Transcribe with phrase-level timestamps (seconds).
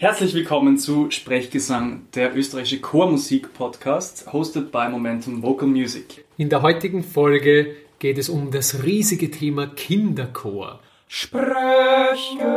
[0.00, 6.24] Herzlich willkommen zu Sprechgesang, der österreichische Chormusik-Podcast, hosted by Momentum Vocal Music.
[6.38, 10.80] In der heutigen Folge geht es um das riesige Thema Kinderchor.
[11.06, 12.48] Sprechgesang.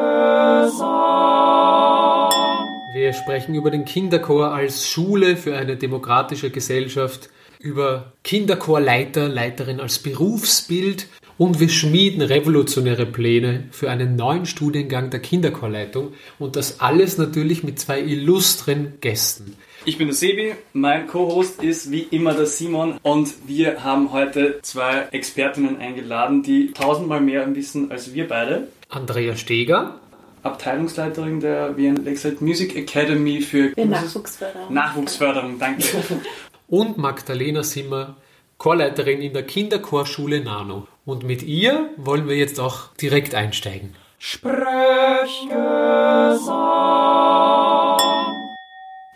[2.93, 7.29] Wir sprechen über den Kinderchor als Schule für eine demokratische Gesellschaft,
[7.59, 11.07] über Kinderchorleiter, Leiterin als Berufsbild
[11.37, 17.63] und wir schmieden revolutionäre Pläne für einen neuen Studiengang der Kinderchorleitung und das alles natürlich
[17.63, 19.55] mit zwei illustren Gästen.
[19.85, 24.59] Ich bin der Sebi, mein Co-Host ist wie immer der Simon und wir haben heute
[24.61, 28.69] zwei Expertinnen eingeladen, die tausendmal mehr wissen als wir beide.
[28.89, 29.99] Andrea Steger,
[30.43, 34.73] Abteilungsleiterin der Wien Lakeside Music Academy für Für Nachwuchsförderung.
[34.73, 35.83] Nachwuchsförderung, danke.
[36.67, 38.17] und Magdalena Simmer,
[38.57, 40.87] Chorleiterin in der Kinderchorschule Nano.
[41.05, 43.93] Und mit ihr wollen wir jetzt auch direkt einsteigen.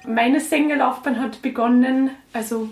[0.05, 2.69] Meine Sängerlaufbahn hat begonnen, also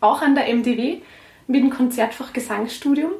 [0.00, 0.98] auch an der MDW,
[1.46, 3.12] mit dem Konzertfach Gesangsstudium.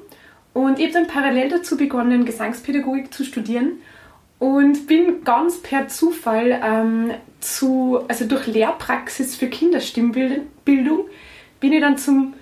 [0.55, 3.73] Und ich habe dann parallel dazu begonnen, Gesangspädagogik zu studieren
[4.39, 11.09] und bin ganz per Zufall ähm, zu, also durch Lehrpraxis für Kinderstimmbildung,
[11.61, 12.33] bin ich dann zum,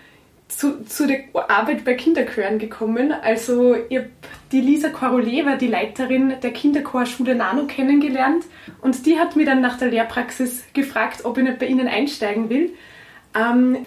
[0.49, 3.13] zu, zu der Arbeit bei Kinderchören gekommen.
[3.13, 4.11] Also ich habe
[4.53, 8.45] die Lisa Coroleva, die Leiterin der Kinderchorschule Nano, kennengelernt
[8.81, 12.51] und die hat mir dann nach der Lehrpraxis gefragt, ob ich nicht bei ihnen einsteigen
[12.51, 12.73] will.
[13.35, 13.85] Ähm,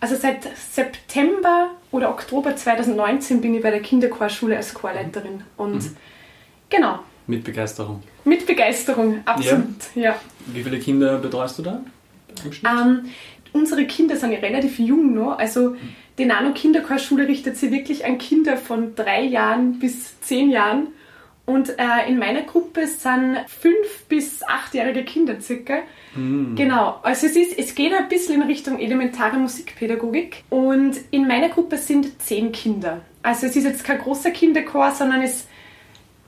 [0.00, 5.96] also seit September oder Oktober 2019 bin ich bei der Kinderchorschule als Chorleiterin und Mhm.
[6.68, 8.02] genau, Mit Begeisterung.
[8.24, 10.16] mit Begeisterung, absolut, ja.
[10.46, 11.80] Wie viele Kinder betreust du da?
[12.64, 13.06] Ähm,
[13.52, 15.38] unsere Kinder sind ja relativ jung noch.
[15.38, 15.76] Also
[16.18, 20.88] die Nano-Kinderchorschule richtet sich wirklich an Kinder von drei Jahren bis zehn Jahren.
[21.46, 25.78] Und äh, in meiner Gruppe sind fünf bis achtjährige Kinder circa.
[26.14, 30.44] Genau, also es, ist, es geht ein bisschen in Richtung elementare Musikpädagogik.
[30.50, 33.00] Und in meiner Gruppe sind zehn Kinder.
[33.22, 35.48] Also es ist jetzt kein großer Kinderchor, sondern es ist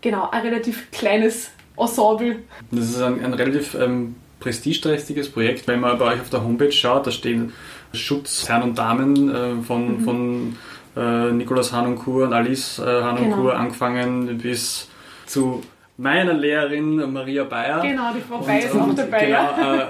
[0.01, 2.43] genau ein relativ kleines Ensemble.
[2.71, 5.67] Das ist ein, ein relativ ähm, prestigeträchtiges Projekt.
[5.69, 7.53] Wenn man bei euch auf der Homepage schaut, da stehen
[7.93, 10.05] Schutzherren und Damen äh, von, Mhm.
[10.05, 10.57] von
[10.97, 13.63] äh, Nikolaus Hanunkur und Alice äh, Hanunkur Genau.
[13.63, 14.89] angefangen bis
[15.27, 15.63] zu
[15.97, 17.81] meiner Lehrerin Maria Bayer.
[17.81, 19.27] Genau, die Frau Und- Bay ist auch dabei.
[19.27, 19.87] Genau, äh,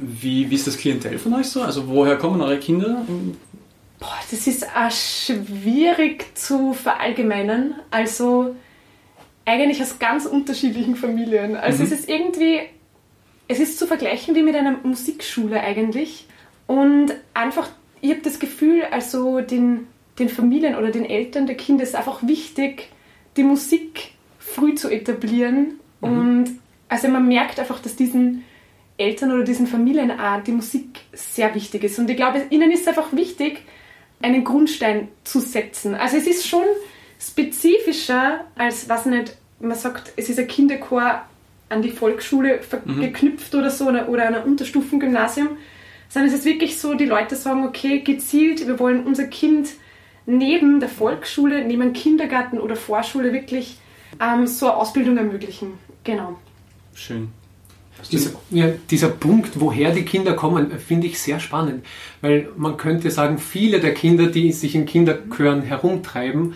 [0.00, 1.62] wie, wie ist das Klientel von euch so?
[1.62, 3.02] Also woher kommen eure Kinder?
[3.98, 7.74] Boah, das ist auch schwierig zu verallgemeinern.
[7.90, 8.54] Also
[9.44, 11.56] eigentlich aus ganz unterschiedlichen Familien.
[11.56, 12.60] Also es ist irgendwie,
[13.48, 16.26] es ist zu vergleichen wie mit einer Musikschule eigentlich.
[16.66, 17.70] Und einfach,
[18.00, 19.86] ich habe das Gefühl, also den,
[20.18, 22.90] den Familien oder den Eltern der Kinder ist einfach wichtig,
[23.36, 25.80] die Musik früh zu etablieren.
[26.00, 28.44] Und also man merkt einfach, dass diesen
[28.98, 31.98] Eltern oder diesen Familien auch die Musik sehr wichtig ist.
[31.98, 33.62] Und ich glaube, ihnen ist einfach wichtig,
[34.20, 35.94] einen Grundstein zu setzen.
[35.94, 36.64] Also es ist schon
[37.18, 41.22] spezifischer als, was nicht, man sagt, es ist ein Kinderchor
[41.68, 45.48] an die Volksschule ver- geknüpft oder so oder, oder an ein Unterstufengymnasium,
[46.08, 49.68] sondern es ist wirklich so, die Leute sagen, okay, gezielt, wir wollen unser Kind
[50.26, 53.78] neben der Volksschule, neben Kindergarten oder Vorschule wirklich
[54.20, 55.74] ähm, so eine Ausbildung ermöglichen.
[56.04, 56.38] Genau.
[56.94, 57.28] Schön.
[58.10, 61.84] Dieser, ja, dieser Punkt, woher die Kinder kommen, finde ich sehr spannend,
[62.20, 66.54] weil man könnte sagen, viele der Kinder, die sich in Kinderchören herumtreiben,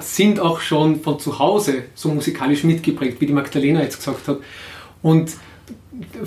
[0.00, 4.38] sind auch schon von zu Hause so musikalisch mitgeprägt, wie die Magdalena jetzt gesagt hat.
[5.02, 5.32] Und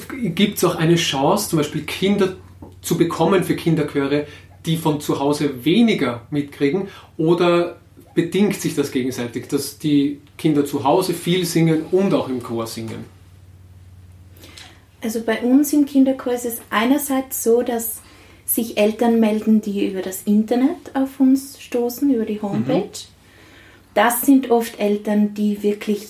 [0.09, 2.35] gibt es auch eine Chance, zum Beispiel Kinder
[2.81, 4.27] zu bekommen für Kinderchöre,
[4.65, 6.87] die von zu Hause weniger mitkriegen,
[7.17, 7.77] oder
[8.13, 12.67] bedingt sich das gegenseitig, dass die Kinder zu Hause viel singen und auch im Chor
[12.67, 13.12] singen?
[15.03, 17.97] Also bei uns im Kinderchor ist es einerseits so, dass
[18.45, 22.89] sich Eltern melden, die über das Internet auf uns stoßen, über die Homepage.
[23.93, 26.07] Das sind oft Eltern, die wirklich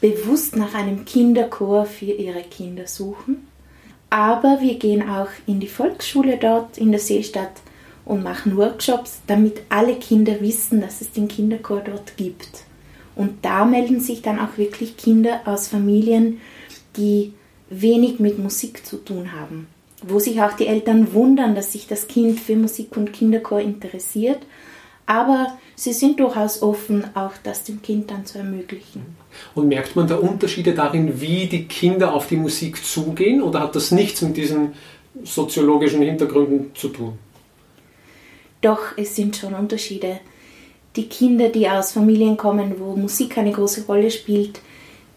[0.00, 3.46] bewusst nach einem Kinderchor für ihre Kinder suchen.
[4.08, 7.60] Aber wir gehen auch in die Volksschule dort in der Seestadt
[8.04, 12.64] und machen Workshops, damit alle Kinder wissen, dass es den Kinderchor dort gibt.
[13.14, 16.40] Und da melden sich dann auch wirklich Kinder aus Familien,
[16.96, 17.34] die
[17.70, 19.68] wenig mit Musik zu tun haben.
[20.02, 24.38] Wo sich auch die Eltern wundern, dass sich das Kind für Musik und Kinderchor interessiert.
[25.06, 29.16] Aber sie sind durchaus offen, auch das dem Kind dann zu ermöglichen.
[29.54, 33.74] Und merkt man da Unterschiede darin, wie die Kinder auf die Musik zugehen oder hat
[33.76, 34.74] das nichts mit diesen
[35.24, 37.18] soziologischen Hintergründen zu tun?
[38.60, 40.20] Doch es sind schon Unterschiede.
[40.96, 44.60] Die Kinder, die aus Familien kommen, wo Musik eine große Rolle spielt,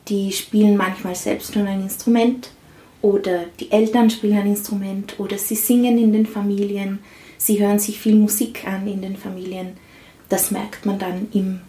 [0.08, 2.50] die spielen manchmal selbst schon ein Instrument
[3.02, 7.00] oder die Eltern spielen ein Instrument oder sie singen in den Familien,
[7.38, 9.78] sie hören sich viel Musik an in den Familien.
[10.30, 11.62] Das merkt man dann im,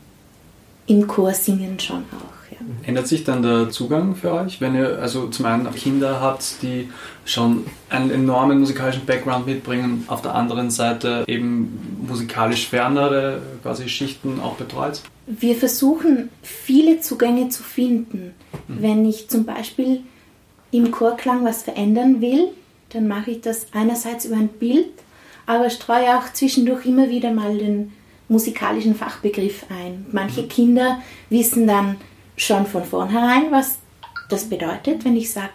[0.87, 2.44] im Chorsingen schon auch.
[2.84, 6.88] Ändert sich dann der Zugang für euch, wenn ihr also zum einen Kinder habt, die
[7.25, 14.40] schon einen enormen musikalischen Background mitbringen, auf der anderen Seite eben musikalisch fernere quasi Schichten
[14.40, 15.00] auch betreut?
[15.26, 18.34] Wir versuchen viele Zugänge zu finden.
[18.69, 18.82] Mhm.
[18.82, 20.02] Wenn ich zum Beispiel
[20.70, 22.49] im Chorklang was verändern will,
[22.90, 24.90] dann mache ich das einerseits über ein Bild,
[25.46, 27.93] aber streue auch zwischendurch immer wieder mal den
[28.28, 30.06] musikalischen Fachbegriff ein.
[30.12, 30.49] Manche mhm.
[30.49, 30.99] Kinder
[31.31, 31.96] wissen dann
[32.37, 33.79] schon von vornherein, was
[34.29, 35.53] das bedeutet, wenn ich sage,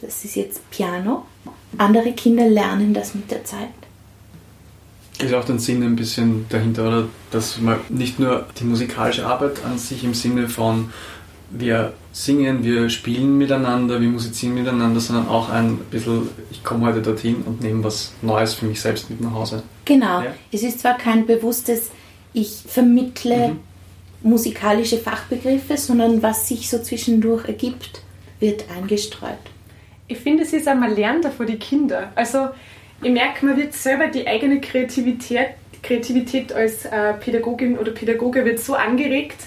[0.00, 1.26] das ist jetzt Piano.
[1.78, 3.68] Andere Kinder lernen das mit der Zeit.
[5.18, 7.08] Ist auch der Sinn ein bisschen dahinter, oder?
[7.30, 10.90] Dass man nicht nur die musikalische Arbeit an sich im Sinne von
[11.50, 17.02] wir singen, wir spielen miteinander, wir musizieren miteinander, sondern auch ein bisschen, ich komme heute
[17.02, 19.62] dorthin und nehme was Neues für mich selbst mit nach Hause.
[19.84, 20.22] Genau.
[20.22, 20.32] Ja?
[20.52, 21.90] Es ist zwar kein bewusstes,
[22.32, 23.60] ich vermittle mhm.
[24.22, 28.02] Musikalische Fachbegriffe, sondern was sich so zwischendurch ergibt,
[28.38, 29.38] wird eingestreut.
[30.08, 32.12] Ich finde, es ist einmal lernender für die Kinder.
[32.14, 32.48] Also
[33.02, 35.50] ich merke, man wird selber die eigene Kreativität,
[35.82, 39.46] Kreativität als äh, Pädagogin oder Pädagoge wird so angeregt,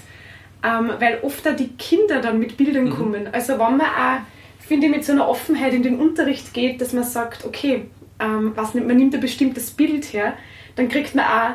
[0.64, 2.90] ähm, weil oft auch die Kinder dann mit Bildern mhm.
[2.90, 3.28] kommen.
[3.30, 4.20] Also wenn man auch,
[4.58, 7.82] finde ich, mit so einer Offenheit in den Unterricht geht, dass man sagt, okay,
[8.18, 10.34] ähm, was man nimmt ein bestimmtes Bild her,
[10.76, 11.50] dann kriegt man auch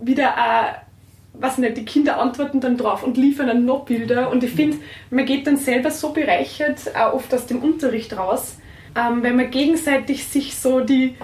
[0.00, 0.91] wieder auch,
[1.34, 4.30] was nicht, die Kinder antworten dann drauf und liefern dann noch Bilder.
[4.30, 4.78] Und ich finde,
[5.10, 8.56] man geht dann selber so bereichert, auch oft aus dem Unterricht raus,
[8.96, 11.14] ähm, weil man gegenseitig sich so die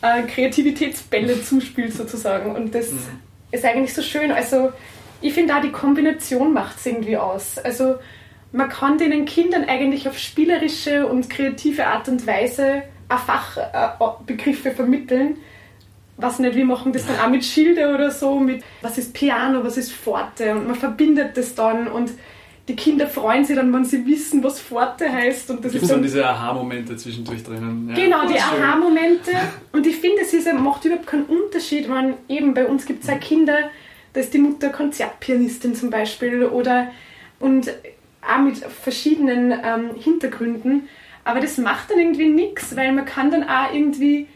[0.00, 2.54] äh, Kreativitätsbälle zuspielt sozusagen.
[2.54, 2.98] Und das mhm.
[3.50, 4.32] ist eigentlich so schön.
[4.32, 4.72] Also
[5.20, 7.58] ich finde auch die Kombination macht es irgendwie aus.
[7.58, 7.96] Also
[8.52, 15.36] man kann den Kindern eigentlich auf spielerische und kreative Art und Weise auch Fachbegriffe vermitteln.
[16.20, 19.62] Was nicht, wir machen das dann auch mit Schilde oder so, mit was ist Piano,
[19.62, 22.10] was ist Forte und man verbindet das dann und
[22.68, 25.50] die Kinder freuen sich dann, wenn sie wissen, was Pforte heißt.
[25.50, 27.88] Und das Gibt ist dann diese Aha-Momente zwischendurch drinnen.
[27.88, 29.30] Ja, genau, die Aha-Momente.
[29.72, 33.10] Und ich finde, es ist, macht überhaupt keinen Unterschied, wenn eben bei uns gibt es
[33.10, 33.70] auch Kinder,
[34.12, 36.88] da ist die Mutter Konzertpianistin zum Beispiel oder
[37.40, 37.70] und
[38.20, 40.88] auch mit verschiedenen ähm, Hintergründen.
[41.24, 44.26] Aber das macht dann irgendwie nichts, weil man kann dann auch irgendwie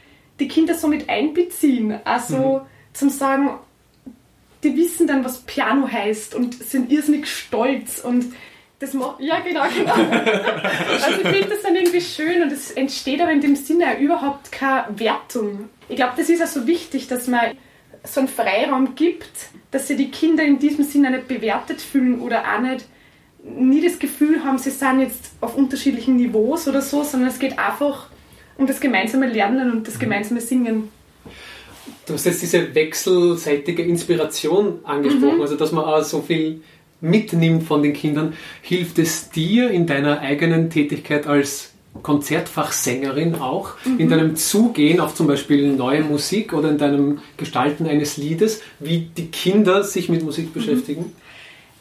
[0.40, 2.00] die Kinder so mit einbeziehen.
[2.05, 2.94] Also mhm.
[2.94, 3.50] zum Sagen,
[4.62, 8.32] die wissen dann, was Piano heißt und sind irrsinnig stolz und
[8.79, 9.94] das ja, genau, genau.
[9.94, 14.50] Also ich finde das dann irgendwie schön und es entsteht aber in dem Sinne überhaupt
[14.50, 15.69] keine Wertung.
[15.88, 17.52] Ich glaube, das ist auch so wichtig, dass man
[18.02, 19.31] so einen Freiraum gibt,
[19.70, 22.87] dass sie die Kinder in diesem Sinne nicht bewertet fühlen oder auch nicht
[23.44, 27.58] nie das Gefühl haben, sie sind jetzt auf unterschiedlichen Niveaus oder so, sondern es geht
[27.58, 28.08] einfach
[28.56, 30.00] um das gemeinsame Lernen und das mhm.
[30.00, 30.88] gemeinsame Singen.
[32.06, 35.43] Du hast jetzt diese wechselseitige Inspiration angesprochen, mhm.
[35.43, 36.62] also dass man auch so viel
[37.00, 38.34] mitnimmt von den Kindern.
[38.62, 41.72] Hilft es dir in deiner eigenen Tätigkeit als
[42.02, 44.00] Konzertfachsängerin auch, mhm.
[44.00, 49.10] in deinem Zugehen auf zum Beispiel neue Musik oder in deinem Gestalten eines Liedes, wie
[49.16, 50.52] die Kinder sich mit Musik mhm.
[50.52, 51.12] beschäftigen?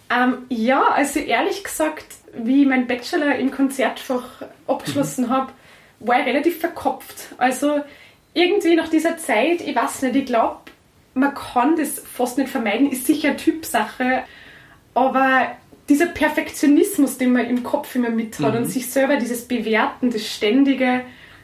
[0.09, 2.05] Ähm, ja, also ehrlich gesagt,
[2.43, 5.29] wie ich meinen Bachelor im Konzertfach abgeschlossen mhm.
[5.29, 5.51] habe,
[6.01, 7.29] war ich relativ verkopft.
[7.37, 7.81] Also
[8.33, 10.57] irgendwie nach dieser Zeit, ich weiß nicht, ich glaube,
[11.13, 14.23] man kann das fast nicht vermeiden, ist sicher Typsache,
[14.93, 15.55] aber
[15.89, 18.61] dieser Perfektionismus, den man im Kopf immer mit hat mhm.
[18.61, 21.01] und sich selber dieses Bewerten, das ständige,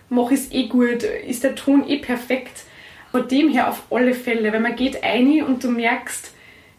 [0.10, 2.64] mach es eh gut, ist der Ton eh perfekt,
[3.12, 6.32] von dem her auf alle Fälle, weil man geht ein und du merkst,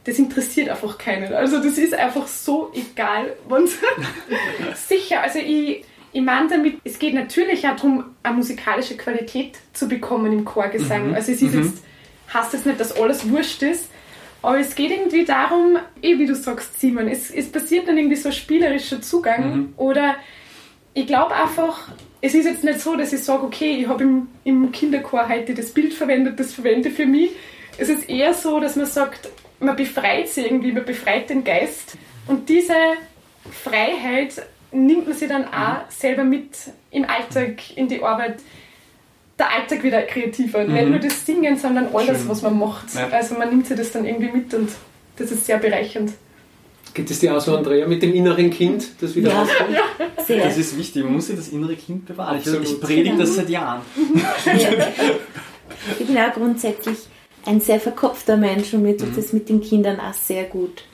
[0.04, 1.34] das interessiert einfach keinen.
[1.34, 3.36] Also das ist einfach so egal.
[4.74, 9.88] sicher, also ich ich meine damit, es geht natürlich auch darum, eine musikalische Qualität zu
[9.88, 11.08] bekommen im Chorgesang.
[11.08, 11.14] Mhm.
[11.14, 11.62] Also es ist mhm.
[11.64, 11.84] jetzt,
[12.32, 13.90] heißt es nicht, dass alles wurscht ist,
[14.42, 18.16] aber es geht irgendwie darum, eh wie du sagst, Simon, es, es passiert dann irgendwie
[18.16, 19.72] so ein spielerischer Zugang mhm.
[19.76, 20.16] oder
[20.94, 21.88] ich glaube einfach,
[22.20, 25.54] es ist jetzt nicht so, dass ich sage, okay, ich habe im, im Kinderchor heute
[25.54, 27.30] das Bild verwendet, das verwende für mich.
[27.76, 29.28] Es ist eher so, dass man sagt,
[29.60, 31.96] man befreit sich irgendwie, man befreit den Geist
[32.26, 32.74] und diese
[33.50, 35.90] Freiheit nimmt man sie dann auch mhm.
[35.90, 36.50] selber mit
[36.90, 38.40] im Alltag, in die Arbeit.
[39.38, 40.64] Der Alltag wieder kreativer.
[40.64, 40.74] Mhm.
[40.74, 42.28] Nicht nur das Singen, sondern alles, Schön.
[42.28, 42.94] was man macht.
[42.94, 43.08] Ja.
[43.08, 44.70] Also man nimmt sich das dann irgendwie mit und
[45.16, 46.12] das ist sehr bereichernd.
[46.94, 49.40] Geht es dir auch so, Andrea, mit dem inneren Kind, das wieder ja.
[49.40, 49.70] rauskommt?
[49.72, 50.24] Ja.
[50.24, 50.44] Sehr.
[50.44, 52.38] Das ist wichtig, man muss sich das innere Kind bewahren.
[52.38, 52.64] Absolut.
[52.64, 53.82] Ich, predige das seit Jahren.
[54.46, 54.70] Ja.
[55.98, 56.98] Ich bin auch grundsätzlich
[57.46, 59.16] ein sehr verkopfter Mensch und mir tut mhm.
[59.16, 60.84] das mit den Kindern auch sehr gut.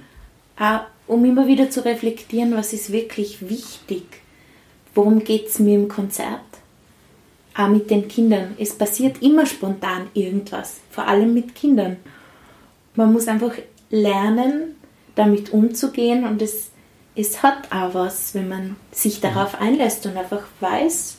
[0.58, 4.04] Auch um immer wieder zu reflektieren, was ist wirklich wichtig.
[4.94, 6.40] worum geht es mir im Konzert?
[7.56, 8.54] Auch mit den Kindern.
[8.58, 11.96] Es passiert immer spontan irgendwas, vor allem mit Kindern.
[12.94, 13.54] Man muss einfach
[13.90, 14.76] lernen,
[15.16, 16.70] damit umzugehen und es,
[17.16, 21.16] es hat auch was, wenn man sich darauf einlässt und einfach weiß,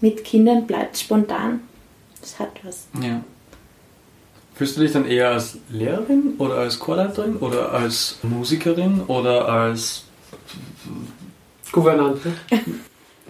[0.00, 1.60] mit Kindern bleibt spontan.
[2.20, 2.86] Das hat was.
[3.02, 3.22] Ja.
[4.56, 10.04] Fühlst du dich dann eher als Lehrerin oder als Chorleiterin oder als Musikerin oder als
[11.70, 12.32] Gouvernante.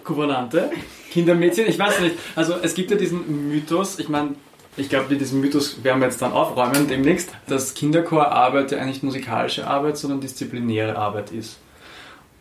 [0.05, 0.71] Gouvernante?
[1.11, 1.67] Kindermädchen?
[1.67, 2.15] Ich weiß nicht.
[2.33, 4.35] Also es gibt ja diesen Mythos, ich meine,
[4.77, 9.67] ich glaube, diesen Mythos werden wir jetzt dann aufräumen demnächst, dass Kinderchorarbeit ja eigentlich musikalische
[9.67, 11.57] Arbeit, sondern disziplinäre Arbeit ist.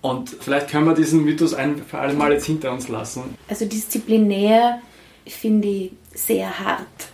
[0.01, 3.37] Und vielleicht können wir diesen Mythos ein für alle Mal jetzt hinter uns lassen.
[3.49, 4.81] Also disziplinär
[5.27, 7.09] finde ich sehr hart.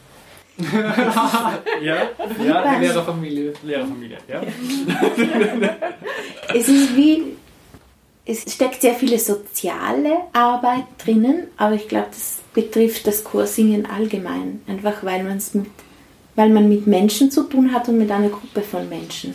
[1.82, 2.10] ja,
[2.44, 3.52] ja, Lehrerfamilie.
[3.62, 4.40] Lehrerfamilie, ja.
[6.54, 7.22] Es ist wie,
[8.24, 14.60] es steckt sehr viele soziale Arbeit drinnen, aber ich glaube, das betrifft das Chorsingen allgemein.
[14.66, 15.66] Einfach weil, man's mit,
[16.36, 19.34] weil man mit Menschen zu tun hat und mit einer Gruppe von Menschen.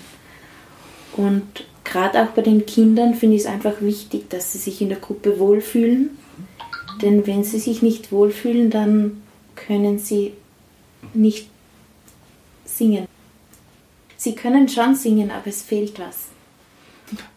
[1.16, 4.90] Und gerade auch bei den Kindern finde ich es einfach wichtig, dass sie sich in
[4.90, 6.18] der Gruppe wohlfühlen.
[7.02, 9.22] Denn wenn sie sich nicht wohlfühlen, dann
[9.56, 10.34] können sie
[11.14, 11.50] nicht
[12.66, 13.08] singen.
[14.18, 16.28] Sie können schon singen, aber es fehlt was.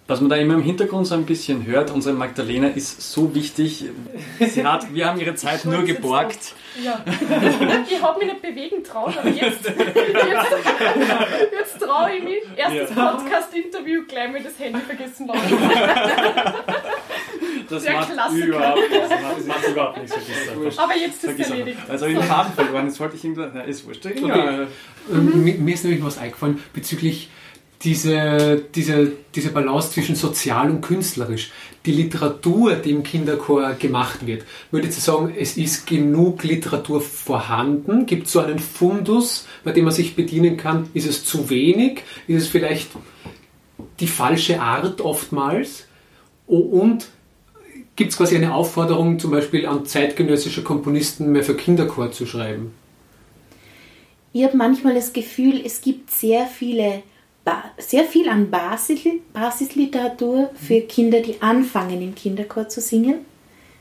[0.09, 3.85] Was man da immer im Hintergrund so ein bisschen hört, unsere Magdalena ist so wichtig.
[4.41, 6.55] Sie hat, wir haben ihre Zeit nur geborgt.
[6.83, 7.05] Ja.
[7.89, 9.77] Ich habe mich nicht bewegen trauen, aber jetzt, jetzt,
[11.53, 12.43] jetzt traue ich mich.
[12.57, 13.13] Erstes Ja.
[13.13, 15.41] Podcast-Interview, gleich mal das Handy vergessen lassen.
[17.71, 18.47] Das Der macht Klassiker.
[18.47, 19.09] überhaupt nichts.
[19.09, 20.13] Das macht, das macht überhaupt nichts.
[20.15, 20.79] Vergiss.
[20.79, 21.79] Aber jetzt ist es erledigt.
[21.89, 23.51] Also ich den Faden verloren, jetzt wollte ich irgendwas.
[23.55, 24.05] Na, ist wurscht.
[24.05, 24.27] Okay.
[24.27, 24.67] Ja.
[25.13, 27.31] Ähm, Mir, ist nämlich was eingefallen bezüglich
[27.83, 31.51] diese, diese, diese Balance zwischen sozial und künstlerisch.
[31.87, 38.05] Die Literatur, die im Kinderchor gemacht wird, würde ich sagen, es ist genug Literatur vorhanden?
[38.05, 40.91] Gibt es so einen Fundus, bei dem man sich bedienen kann?
[40.93, 42.03] Ist es zu wenig?
[42.27, 42.91] Ist es vielleicht
[43.99, 45.87] die falsche Art oftmals?
[46.47, 47.07] Und
[47.97, 52.73] gibt es quasi eine Aufforderung, zum Beispiel an zeitgenössische Komponisten mehr für Kinderchor zu schreiben?
[54.33, 57.03] Ich habe manchmal das Gefühl, es gibt sehr viele,
[57.79, 59.01] sehr viel an Basis,
[59.33, 63.27] Basisliteratur für Kinder, die anfangen im Kinderchor zu singen.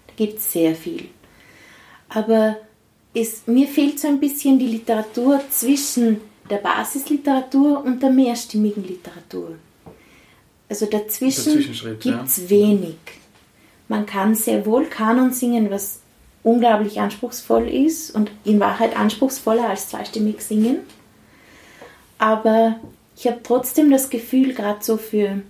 [0.07, 1.05] Da gibt es sehr viel.
[2.09, 2.57] Aber
[3.13, 9.55] es, mir fehlt so ein bisschen die Literatur zwischen der Basisliteratur und der mehrstimmigen Literatur.
[10.67, 11.93] Also dazwischen ja.
[11.93, 12.95] gibt es wenig.
[13.89, 15.99] Man kann sehr wohl Kanon singen, was
[16.43, 20.77] unglaublich anspruchsvoll ist und in Wahrheit anspruchsvoller als zweistimmig singen.
[22.17, 22.79] Aber
[23.17, 25.41] ich habe trotzdem das Gefühl, gerade so für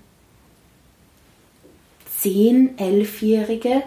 [2.24, 3.84] 10-, 11-Jährige,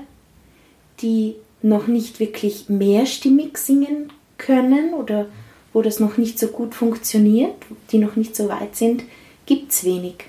[1.01, 5.27] die noch nicht wirklich mehrstimmig singen können oder
[5.73, 7.55] wo das noch nicht so gut funktioniert,
[7.91, 9.05] die noch nicht so weit sind,
[9.47, 10.25] gibt es wenig.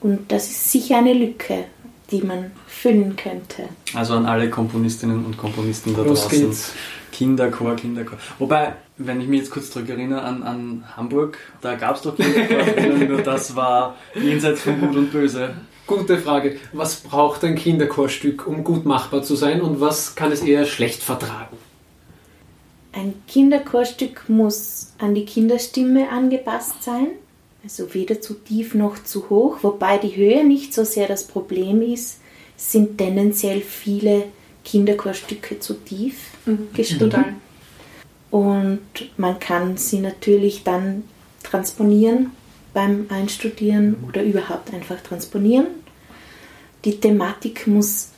[0.00, 1.64] Und das ist sicher eine Lücke,
[2.10, 3.68] die man füllen könnte.
[3.94, 6.46] Also an alle Komponistinnen und Komponisten da Los draußen.
[6.46, 6.72] geht's.
[7.12, 8.18] Kinderchor, Kinderchor.
[8.38, 13.08] Wobei, wenn ich mich jetzt kurz zurückerinnere an, an Hamburg, da gab es doch Kinderchor,
[13.08, 15.54] nur das war jenseits von Gut und Böse.
[15.86, 16.58] Gute Frage.
[16.72, 21.02] Was braucht ein Kinderchorstück, um gut machbar zu sein und was kann es eher schlecht
[21.02, 21.56] vertragen?
[22.92, 27.08] Ein Kinderchorstück muss an die Kinderstimme angepasst sein,
[27.66, 31.82] also weder zu tief noch zu hoch, wobei die Höhe nicht so sehr das Problem
[31.82, 32.20] ist,
[32.56, 34.26] es sind tendenziell viele
[34.64, 36.14] Kinderchorstücke zu tief
[36.74, 37.10] geschrieben.
[37.10, 37.34] Total.
[38.30, 38.80] Und
[39.16, 41.02] man kann sie natürlich dann
[41.42, 42.30] transponieren
[42.72, 45.66] beim Einstudieren oder überhaupt einfach transponieren.
[46.84, 48.10] Die Thematik muss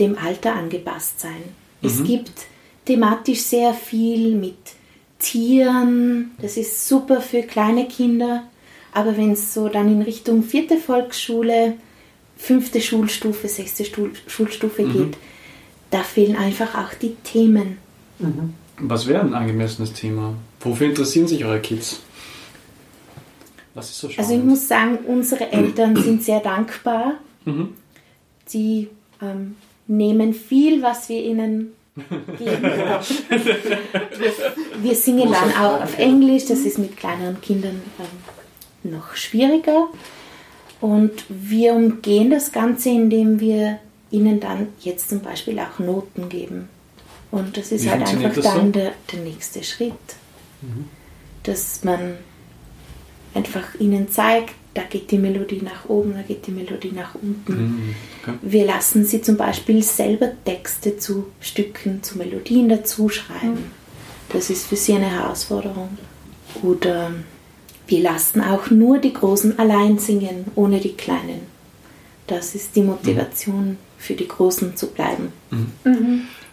[0.00, 1.44] dem Alter angepasst sein.
[1.80, 2.32] Es gibt
[2.86, 4.56] thematisch sehr viel mit
[5.20, 8.42] Tieren, das ist super für kleine Kinder,
[8.94, 11.74] aber wenn es so dann in Richtung vierte Volksschule,
[12.36, 15.16] fünfte Schulstufe, sechste Stuhl- Schulstufe geht,
[15.90, 17.78] da fehlen einfach auch die Themen.
[18.78, 20.34] Was wäre ein angemessenes Thema?
[20.60, 22.00] Wofür interessieren sich eure Kids?
[23.74, 24.30] Was ist so spannend?
[24.30, 27.14] Also ich muss sagen, unsere Eltern sind sehr dankbar.
[27.44, 27.70] Mhm.
[28.46, 28.88] Sie
[29.20, 29.56] ähm,
[29.88, 31.72] nehmen viel, was wir ihnen
[32.38, 32.62] geben.
[34.82, 38.06] wir singen dann auch auf Englisch, das ist mit kleineren Kindern ähm,
[38.84, 39.88] noch schwieriger.
[40.80, 43.78] Und wir umgehen das Ganze, indem wir
[44.10, 46.68] ihnen dann jetzt zum Beispiel auch Noten geben.
[47.30, 48.50] Und das ist Wie halt einfach das so?
[48.50, 49.92] dann der, der nächste Schritt.
[51.42, 52.14] Dass man
[53.34, 57.52] einfach ihnen zeigt, da geht die Melodie nach oben, da geht die Melodie nach unten.
[57.52, 57.94] Mhm.
[58.22, 58.38] Okay.
[58.42, 63.70] Wir lassen sie zum Beispiel selber Texte zu Stücken, zu Melodien dazu schreiben.
[64.30, 65.96] Das ist für sie eine Herausforderung.
[66.62, 67.12] Oder
[67.86, 71.40] wir lassen auch nur die Großen allein singen, ohne die Kleinen.
[72.26, 75.32] Das ist die Motivation für die Großen zu bleiben.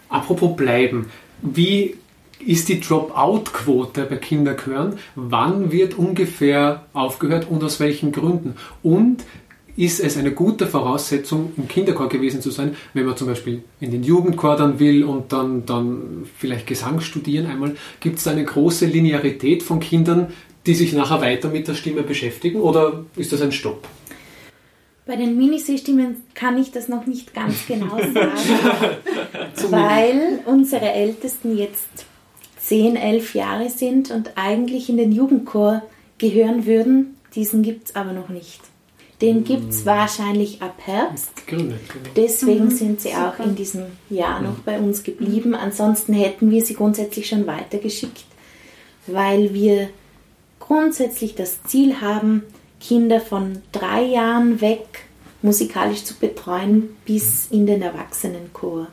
[0.08, 1.10] Apropos bleiben,
[1.40, 1.96] wie
[2.44, 4.98] ist die Dropout-Quote bei Kinderchören?
[5.14, 8.56] Wann wird ungefähr aufgehört und aus welchen Gründen?
[8.82, 9.24] Und
[9.74, 13.90] ist es eine gute Voraussetzung, im Kinderchor gewesen zu sein, wenn man zum Beispiel in
[13.90, 17.74] den Jugendchor dann will und dann, dann vielleicht Gesang studieren einmal?
[18.00, 20.28] Gibt es eine große Linearität von Kindern,
[20.66, 23.86] die sich nachher weiter mit der Stimme beschäftigen oder ist das ein Stopp?
[25.04, 27.98] Bei den Minisee-Stimmen kann ich das noch nicht ganz genau
[29.54, 32.06] sagen, weil unsere Ältesten jetzt
[32.60, 35.82] 10, 11 Jahre sind und eigentlich in den Jugendchor
[36.18, 37.16] gehören würden.
[37.34, 38.60] Diesen gibt es aber noch nicht.
[39.20, 41.46] Den gibt es wahrscheinlich ab Herbst.
[41.46, 41.74] Genau.
[42.16, 45.54] Deswegen sind sie auch in diesem Jahr noch bei uns geblieben.
[45.54, 48.24] Ansonsten hätten wir sie grundsätzlich schon weitergeschickt,
[49.06, 49.90] weil wir
[50.72, 52.44] grundsätzlich das Ziel haben,
[52.80, 55.04] Kinder von drei Jahren weg
[55.42, 58.86] musikalisch zu betreuen bis in den Erwachsenenchor.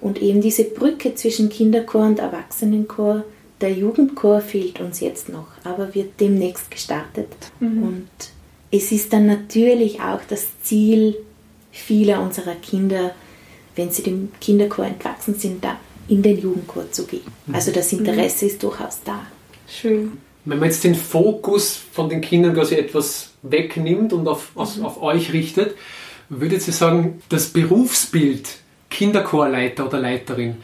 [0.00, 3.24] Und eben diese Brücke zwischen Kinderchor und Erwachsenenchor,
[3.60, 7.28] der Jugendchor fehlt uns jetzt noch, aber wird demnächst gestartet.
[7.60, 8.08] Und
[8.70, 11.16] es ist dann natürlich auch das Ziel
[11.72, 13.14] vieler unserer Kinder,
[13.74, 15.76] wenn sie dem Kinderchor entwachsen sind, da
[16.08, 17.26] in den Jugendchor zu gehen.
[17.52, 19.26] Also das Interesse ist durchaus da.
[19.66, 20.18] Schön.
[20.46, 25.02] Wenn man jetzt den Fokus von den Kindern quasi etwas wegnimmt und auf, auf, auf
[25.02, 25.74] euch richtet,
[26.28, 30.56] würdet ihr sagen, das Berufsbild Kinderchorleiter oder Leiterin,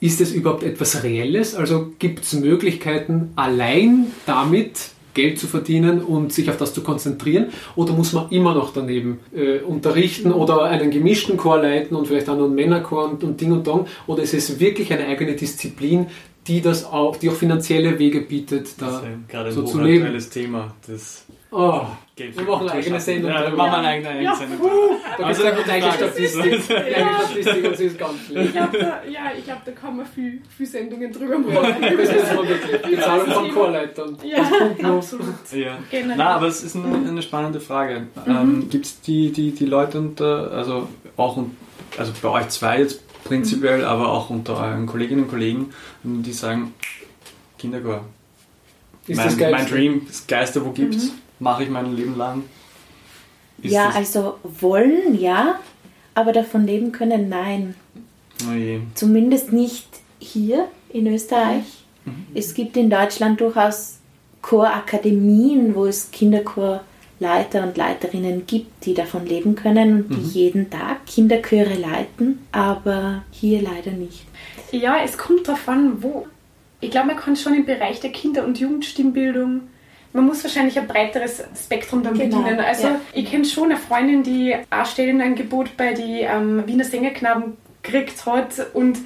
[0.00, 1.54] ist es überhaupt etwas Reelles?
[1.54, 7.46] Also gibt es Möglichkeiten, allein damit Geld zu verdienen und sich auf das zu konzentrieren?
[7.76, 12.28] Oder muss man immer noch daneben äh, unterrichten oder einen gemischten Chor leiten und vielleicht
[12.28, 13.86] auch noch einen Männerchor und, und Ding und Dong?
[14.08, 16.06] Oder ist es wirklich eine eigene Disziplin,
[16.46, 19.62] die das auch, die auch finanzielle Wege bietet, da Das ist ja gerade ein so
[19.62, 19.98] zu leben?
[20.02, 20.74] hochaktuelles Thema.
[20.86, 21.82] Das Oh,
[22.16, 23.30] Geld wir machen eine eigene Sendung.
[23.30, 24.58] Ja, wir machen eine eigene Ja, Sendung.
[25.18, 26.52] Da Also, gibt es eine gute Statistik.
[26.70, 30.06] Eigene Statistik und sie ist ganz Ich glaube, da, ja, ich glaub, da kann man
[30.06, 31.74] viel, viel Sendungen drüber machen.
[31.82, 32.96] Das wir wirklich.
[32.96, 34.16] Bezahlung von Chorleitern.
[34.24, 35.26] Ja, absolut.
[35.52, 35.78] Ja.
[35.90, 36.16] Generell.
[36.16, 38.06] Na, aber es ist eine, eine spannende Frage.
[38.26, 40.88] Ähm, Gibt es die, die, die Leute unter, also
[41.18, 41.36] auch
[41.98, 46.74] also bei euch zwei jetzt prinzipiell, aber auch unter euren Kolleginnen und Kollegen, die sagen,
[47.58, 48.04] Kinderchor,
[49.06, 49.50] Ist mein, das geil?
[49.50, 52.42] mein Dream, das Geiste, wo gibt's, mache ich mein Leben lang.
[53.62, 55.60] Ist ja, das, also wollen ja,
[56.14, 57.74] aber davon leben können nein.
[58.48, 58.80] oh je.
[58.94, 61.64] Zumindest nicht hier in Österreich.
[62.34, 63.98] Es gibt in Deutschland durchaus
[64.42, 66.10] Chorakademien, wo es
[67.22, 73.22] Kinderchorleiter und Leiterinnen gibt, die davon leben können und die jeden Tag Kinderchöre leiten, aber
[73.30, 74.24] hier leider nicht.
[74.72, 76.26] Ja, es kommt darauf an, wo.
[76.80, 79.62] Ich glaube, man kann schon im Bereich der Kinder- und Jugendstimmbildung,
[80.14, 82.60] man muss wahrscheinlich ein breiteres Spektrum dann Genau, bedienen.
[82.60, 83.00] Also ja.
[83.14, 88.66] ich kenne schon eine Freundin, die ein Stellenangebot bei den ähm, Wiener Sängerknaben gekriegt hat
[88.74, 88.98] und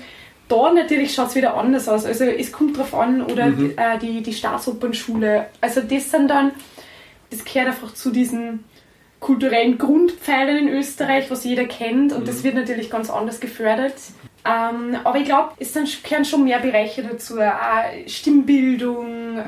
[0.49, 2.05] da natürlich schaut es wieder anders aus.
[2.05, 5.47] Also es kommt darauf an, oder äh, die, die Staatsopernschule.
[5.61, 6.53] Also das sind dann,
[7.31, 8.65] das gehört einfach zu diesen
[9.21, 13.95] kulturellen Grundpfeilern in Österreich, was jeder kennt und das wird natürlich ganz anders gefördert.
[14.45, 17.41] Ähm, aber ich glaube, es dann gehören schon mehr Bereiche dazu.
[17.41, 19.41] Auch Stimmbildung,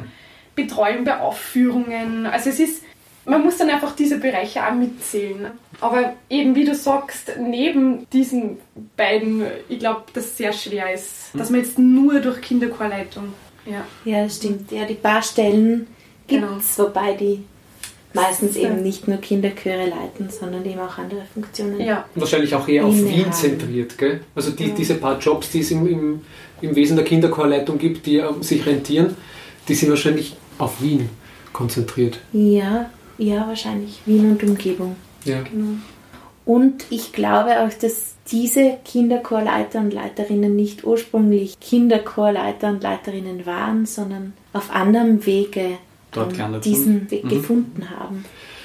[0.56, 2.26] Betreuung bei Aufführungen.
[2.26, 2.82] Also es ist,
[3.24, 5.50] man muss dann einfach diese Bereiche auch mitzählen.
[5.80, 8.58] Aber eben wie du sagst, neben diesen
[8.96, 13.32] beiden, ich glaube, dass es sehr schwer ist, dass man jetzt nur durch Kinderchorleitung.
[13.66, 13.84] Ja.
[14.04, 14.72] Ja, stimmt.
[14.72, 15.86] Ja, die paar Stellen
[16.26, 16.56] gibt Genau.
[16.56, 17.44] es, wobei die
[18.20, 18.62] meistens Ja.
[18.68, 21.80] eben nicht nur Kinderchöre leiten, sondern eben auch andere Funktionen.
[21.80, 22.04] ja.
[22.14, 22.94] Wahrscheinlich auch eher auf.
[22.94, 24.20] Wien zentriert, gell?
[24.34, 26.20] Also die, diese paar Jobs, die es im, im,
[26.60, 29.16] im Wesen der Kinderchorleitung gibt, die ähm, sich rentieren,
[29.68, 31.08] die sind wahrscheinlich auf Wien
[31.52, 32.18] konzentriert.
[32.32, 34.96] Ja, ja, wahrscheinlich Wien und Umgebung.
[35.24, 35.38] Ja.
[36.44, 43.86] Und ich glaube auch, dass diese Kinderchorleiter und Leiterinnen nicht ursprünglich Kinderchorleiter und Leiterinnen waren,
[43.86, 45.78] sondern auf anderem Wege
[46.18, 47.28] Dort ähm, gelandet diesen Weg Mhm.
[47.28, 48.24] gefunden haben.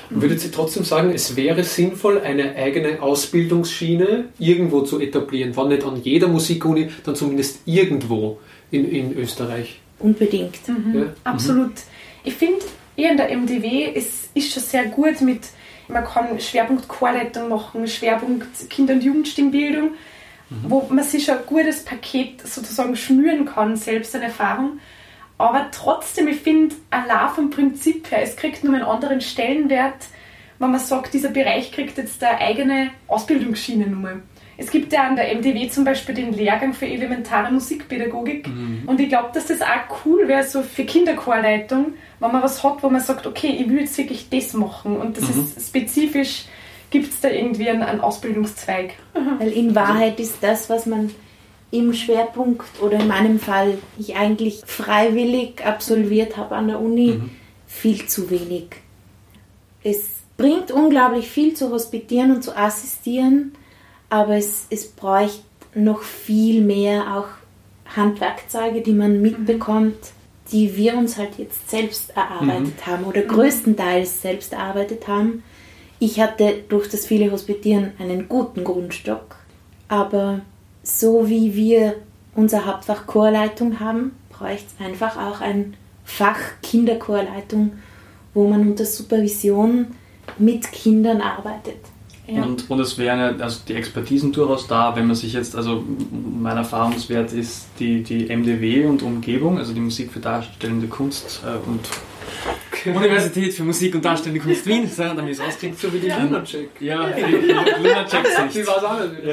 [0.09, 5.55] Würdet ihr trotzdem sagen, es wäre sinnvoll, eine eigene Ausbildungsschiene irgendwo zu etablieren?
[5.55, 8.39] Wenn nicht an jeder Musikuni, dann zumindest irgendwo
[8.69, 9.79] in, in Österreich.
[9.99, 10.57] Unbedingt.
[10.67, 11.05] Ja?
[11.23, 11.71] Absolut.
[12.23, 12.59] Ich finde,
[12.95, 15.39] eher in der MDW es ist schon sehr gut mit,
[15.87, 19.91] man kann Schwerpunkt Chorleitung machen, Schwerpunkt Kinder- und Jugendstimmbildung,
[20.67, 24.79] wo man sich schon ein gutes Paket sozusagen schnüren kann, selbst eine Erfahrung.
[25.43, 30.05] Aber trotzdem, ich finde, allein vom Prinzip her, es kriegt nur einen anderen Stellenwert,
[30.59, 34.21] wenn man sagt, dieser Bereich kriegt jetzt eine eigene Ausbildungsschiene nochmal.
[34.55, 38.83] Es gibt ja an der MDW zum Beispiel den Lehrgang für elementare Musikpädagogik Mhm.
[38.85, 42.81] und ich glaube, dass das auch cool wäre, so für Kinderchorleitung, wenn man was hat,
[42.83, 45.41] wo man sagt, okay, ich will jetzt wirklich das machen und das Mhm.
[45.57, 46.45] ist spezifisch,
[46.91, 48.93] gibt es da irgendwie einen, einen Ausbildungszweig.
[49.39, 51.09] Weil in Wahrheit ist das, was man
[51.73, 57.19] im Schwerpunkt oder in meinem Fall ich eigentlich freiwillig absolviert habe an der Uni,
[57.65, 58.67] viel zu wenig.
[59.83, 60.05] Es
[60.37, 63.53] bringt unglaublich viel zu hospitieren und zu assistieren,
[64.09, 65.41] aber es, es bräuchte
[65.73, 67.27] noch viel mehr auch
[67.95, 69.97] Handwerkzeuge, die man mitbekommt,
[70.51, 75.43] die wir uns halt jetzt selbst erarbeitet haben oder größtenteils selbst erarbeitet haben.
[75.97, 79.37] Ich hatte durch das viele Hospitieren einen guten Grundstock,
[79.87, 80.41] aber
[80.83, 81.95] so wie wir
[82.35, 87.73] unser Hauptfach Chorleitung haben, bräuchte es einfach auch ein Fach Kinderchorleitung,
[88.33, 89.87] wo man unter Supervision
[90.37, 91.77] mit Kindern arbeitet.
[92.27, 92.43] Ja.
[92.43, 95.83] Und, und es wären ja also die Expertisen durchaus da, wenn man sich jetzt, also
[96.11, 101.69] mein Erfahrungswert ist die, die MDW und Umgebung, also die Musik für darstellende Kunst äh,
[101.69, 101.81] und
[102.85, 105.75] Universität für Musik und darstellende Kunst Wien, so, damit ich es auskriege.
[105.75, 106.69] So wie die Lunacek.
[106.79, 108.55] Ja, die Lunacek-Sicht.
[108.55, 109.23] Die war es auch nicht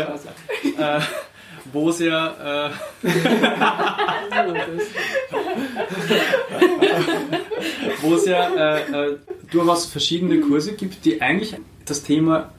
[1.73, 2.71] Also, äh, wo es ja, äh,
[8.03, 9.17] wo es ja äh,
[9.51, 12.53] durchaus verschiedene Kurse gibt, die eigentlich das Thema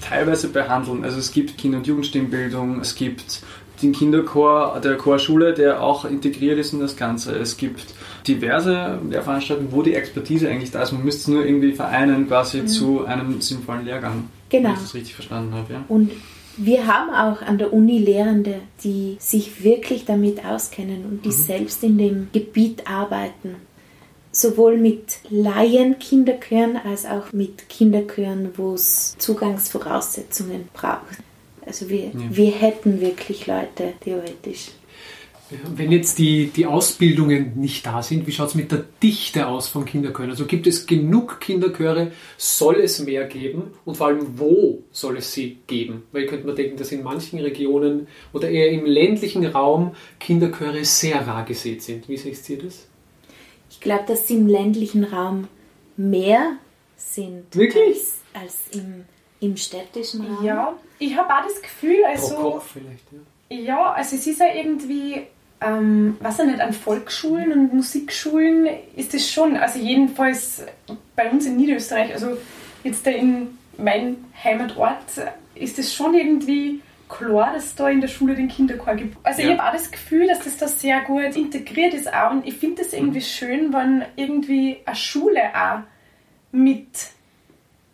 [0.00, 1.04] teilweise behandeln.
[1.04, 3.42] Also es gibt Kinder- und Jugendstimmbildung, es gibt
[3.82, 7.36] den Kinderchor der Chorschule, der auch integriert ist in das Ganze.
[7.36, 7.86] Es gibt
[8.26, 10.92] diverse Lehrveranstaltungen, wo die Expertise eigentlich da ist.
[10.92, 14.28] Man müsste es nur irgendwie vereinen quasi zu einem sinnvollen Lehrgang.
[14.48, 14.68] Genau.
[14.68, 15.84] Wenn ich das richtig verstanden habe, ja.
[15.88, 16.10] Und
[16.58, 21.82] wir haben auch an der Uni Lehrende, die sich wirklich damit auskennen und die selbst
[21.84, 23.56] in dem Gebiet arbeiten.
[24.30, 31.18] Sowohl mit Laien-Kinderchören als auch mit Kinderchören, wo es Zugangsvoraussetzungen braucht.
[31.64, 34.70] Also wir, wir hätten wirklich Leute, theoretisch.
[35.50, 39.68] Wenn jetzt die, die Ausbildungen nicht da sind, wie schaut es mit der Dichte aus
[39.68, 40.30] von Kinderchören?
[40.30, 42.12] Also gibt es genug Kinderchöre?
[42.36, 43.74] Soll es mehr geben?
[43.84, 46.02] Und vor allem, wo soll es sie geben?
[46.12, 51.26] Weil könnte man denken, dass in manchen Regionen oder eher im ländlichen Raum Kinderchöre sehr
[51.26, 52.08] rar gesät sind.
[52.08, 52.86] Wie seht ihr das?
[53.70, 55.48] Ich glaube, dass sie im ländlichen Raum
[55.96, 56.58] mehr
[56.96, 57.96] sind Wirklich?
[57.96, 59.04] als, als im,
[59.40, 60.44] im städtischen Raum.
[60.44, 62.34] Ja, ich habe auch das Gefühl, Pro also.
[62.34, 63.18] Kopf vielleicht, ja.
[63.50, 65.22] Ja, also es ist ja irgendwie,
[65.60, 70.64] ähm, weiß ich nicht, an Volksschulen und Musikschulen ist es schon, also jedenfalls
[71.16, 72.36] bei uns in Niederösterreich, also
[72.84, 74.98] jetzt da in meinem Heimatort,
[75.54, 79.16] ist es schon irgendwie klar, dass es da in der Schule den Kinderchor gibt.
[79.24, 79.48] Also Ja.
[79.48, 82.54] ich habe auch das Gefühl, dass das da sehr gut integriert ist auch und ich
[82.56, 85.80] finde es irgendwie schön, wenn irgendwie eine Schule auch
[86.52, 86.86] mit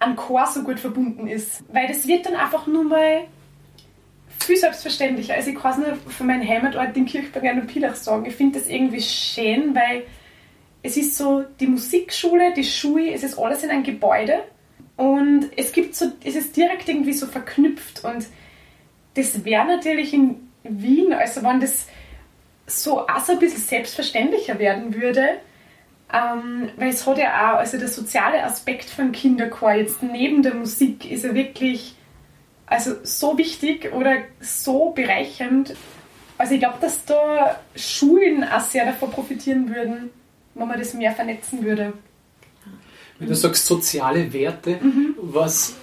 [0.00, 1.62] einem Chor so gut verbunden ist.
[1.72, 3.20] Weil das wird dann einfach nur mal
[4.44, 5.34] viel selbstverständlicher.
[5.34, 8.26] Also ich kann es nur von meinem Heimatort in Kirchberg und Pilach sagen.
[8.26, 10.04] Ich finde das irgendwie schön, weil
[10.82, 14.42] es ist so die Musikschule, die Schule, es ist alles in einem Gebäude
[14.96, 18.26] und es gibt so, es ist direkt irgendwie so verknüpft und
[19.14, 21.86] das wäre natürlich in Wien, also wenn das
[22.66, 25.38] so auch so ein bisschen selbstverständlicher werden würde,
[26.12, 30.54] ähm, weil es hat ja auch, also der soziale Aspekt von Kinderchor jetzt neben der
[30.54, 31.96] Musik ist ja wirklich
[32.66, 35.74] also so wichtig oder so bereichernd.
[36.38, 40.10] Also ich glaube, dass da Schulen auch sehr davon profitieren würden,
[40.54, 41.92] wenn man das mehr vernetzen würde.
[43.18, 44.80] Wenn du sagst soziale Werte,
[45.16, 45.74] was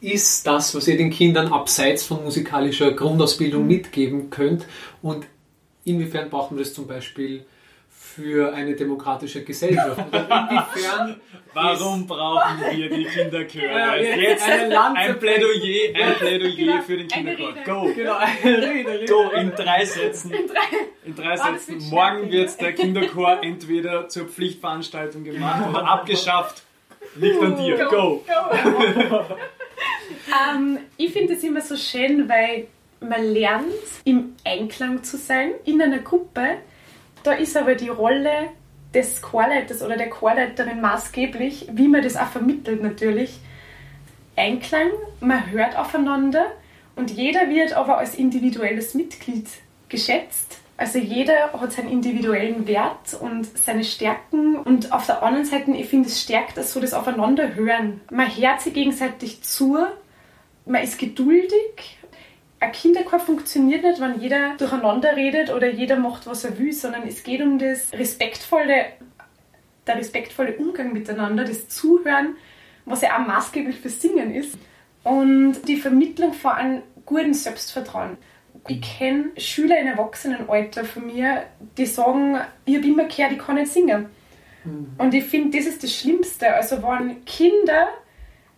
[0.00, 4.66] ist das, was ihr den Kindern abseits von musikalischer Grundausbildung mitgeben könnt
[5.00, 5.24] und
[5.84, 7.46] inwiefern braucht man das zum Beispiel
[8.04, 9.98] für eine demokratische Gesellschaft?
[10.12, 11.20] Inwiefern
[11.54, 13.66] Warum brauchen wir die Kinderchöre?
[13.78, 17.54] Ja, jetzt Jetzt eine Lanze ein Plädoyer, ein Plädoyer für den Kinderchor.
[17.64, 17.92] Go!
[17.94, 19.04] Genau, eine Rede, Rede.
[19.06, 20.32] Go in drei Sätzen.
[21.04, 21.80] In drei Oh, das Sätzen.
[21.80, 26.62] wird Morgen wird der Kinderchor entweder zur Pflichtveranstaltung gemacht oder abgeschafft.
[27.16, 27.84] Liegt an dir.
[27.86, 28.24] Go!
[30.54, 32.66] Ähm, ich finde es immer so schön, weil
[33.00, 33.64] man lernt,
[34.04, 36.58] im Einklang zu sein in einer Gruppe.
[37.24, 38.50] Da ist aber die Rolle
[38.92, 43.40] des Chorleiters oder der Chorleiterin maßgeblich, wie man das auch vermittelt natürlich.
[44.36, 46.44] Einklang, man hört aufeinander
[46.94, 49.46] und jeder wird aber als individuelles Mitglied
[49.88, 50.58] geschätzt.
[50.76, 55.88] Also jeder hat seinen individuellen Wert und seine Stärken und auf der anderen Seite, ich
[55.88, 58.02] finde, es stärkt das so das Aufeinanderhören.
[58.10, 59.78] Man hört sich gegenseitig zu,
[60.66, 61.98] man ist geduldig.
[62.64, 67.06] Ein Kinderchor funktioniert nicht, wenn jeder durcheinander redet oder jeder macht, was er will, sondern
[67.06, 68.86] es geht um das respektvolle,
[69.86, 72.36] der respektvolle Umgang miteinander, das Zuhören
[72.86, 74.58] was ja auch maßgeblich für Singen ist.
[75.02, 78.16] Und die Vermittlung von einem guten Selbstvertrauen.
[78.68, 81.44] Ich kenne Schüler in Erwachsenenalter von mir,
[81.76, 84.06] die sagen, ich habe immer gehört, ich kann nicht singen.
[84.64, 84.94] Mhm.
[84.96, 86.54] Und ich finde, das ist das Schlimmste.
[86.54, 87.88] Also wenn Kinder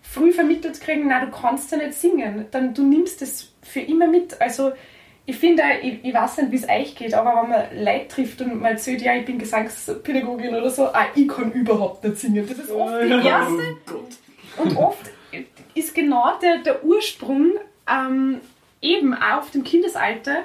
[0.01, 4.07] früh vermittelt kriegen, na du kannst ja nicht singen, dann du nimmst das für immer
[4.07, 4.41] mit.
[4.41, 4.73] Also
[5.27, 8.41] ich finde, ich, ich weiß nicht, wie es euch geht, aber wenn man Leute trifft
[8.41, 12.47] und mal erzählt, ja, ich bin Gesangspädagogin oder so, ah, ich kann überhaupt nicht singen.
[12.49, 13.77] Das ist oft die erste.
[13.93, 15.11] Oh und oft
[15.75, 17.55] ist genau der, der Ursprung
[17.91, 18.41] ähm,
[18.81, 20.45] eben auch auf dem Kindesalter.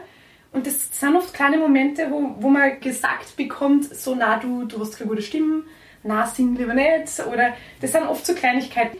[0.51, 4.79] Und das sind oft kleine Momente, wo, wo man gesagt bekommt, so, na, du, du
[4.79, 5.63] hast keine gute Stimme,
[6.03, 7.21] na, sing lieber nicht.
[7.31, 8.97] Oder das sind oft so Kleinigkeiten.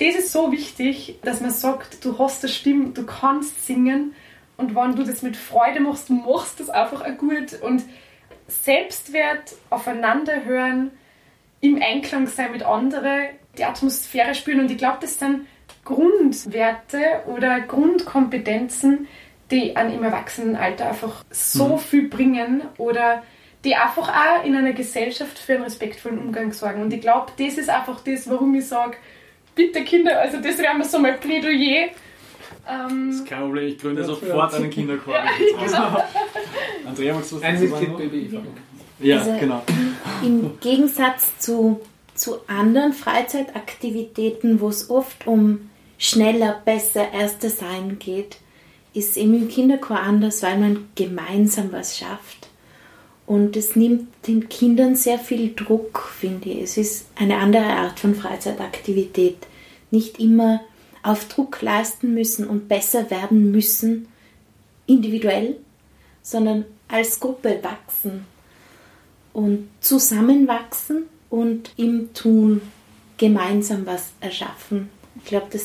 [0.00, 4.14] Das ist so wichtig, dass man sagt, du hast eine Stimme, du kannst singen
[4.56, 7.84] und wenn du das mit Freude machst, du machst das einfach auch gut und
[8.48, 10.90] Selbstwert, aufeinander hören,
[11.60, 15.46] im Einklang sein mit anderen, die Atmosphäre spüren und ich glaube, das sind
[15.84, 19.06] Grundwerte oder Grundkompetenzen,
[19.50, 21.78] die an im Erwachsenenalter einfach so mhm.
[21.78, 23.22] viel bringen oder
[23.64, 26.80] die einfach auch in einer Gesellschaft für einen respektvollen Umgang sorgen.
[26.80, 28.96] Und ich glaube, das ist einfach das, warum ich sage,
[29.54, 31.90] bitte Kinder, also das wäre mir so mein Plädoyer.
[32.68, 35.14] Ähm, das ist kein Problem, ich gründe sofort einen Kinderchor.
[35.14, 36.04] Ja, genau.
[36.86, 38.40] Andrea, magst du was Ein Mitglied Baby.
[39.00, 39.62] Ja, also genau.
[40.22, 41.80] Im Gegensatz zu,
[42.14, 48.38] zu anderen Freizeitaktivitäten, wo es oft um schneller, besser, erster sein geht,
[48.94, 52.39] ist eben im Kinderchor anders, weil man gemeinsam was schafft.
[53.30, 56.62] Und es nimmt den Kindern sehr viel Druck, finde ich.
[56.62, 59.36] Es ist eine andere Art von Freizeitaktivität.
[59.92, 60.62] Nicht immer
[61.04, 64.08] auf Druck leisten müssen und besser werden müssen,
[64.88, 65.58] individuell,
[66.22, 68.26] sondern als Gruppe wachsen
[69.32, 72.60] und zusammenwachsen und im Tun
[73.16, 74.90] gemeinsam was erschaffen.
[75.14, 75.56] Ich glaube,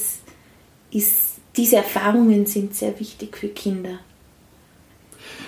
[1.58, 4.01] diese Erfahrungen sind sehr wichtig für Kinder.